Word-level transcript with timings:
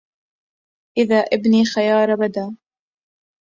إذا 0.97 1.17
ابن 1.19 1.63
خيار 1.75 2.15
بدا 2.15 2.57